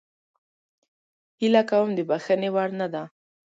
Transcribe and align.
هیله 1.39 1.61
کوم 1.69 1.87
د 1.97 1.99
بخښنې 2.09 2.49
وړ 2.55 2.69
نه 2.79 2.87
ده 2.93 3.03